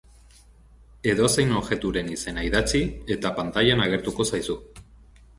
[1.09, 2.81] Edozein objekturen izena idatzi,
[3.17, 4.57] eta pantailan agertuko zaizu.